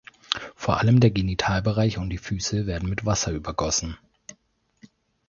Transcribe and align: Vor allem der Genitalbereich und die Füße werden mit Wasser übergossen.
Vor 0.55 0.79
allem 0.79 0.99
der 0.99 1.11
Genitalbereich 1.11 1.99
und 1.99 2.09
die 2.09 2.17
Füße 2.17 2.65
werden 2.65 2.89
mit 2.89 3.05
Wasser 3.05 3.31
übergossen. 3.33 3.99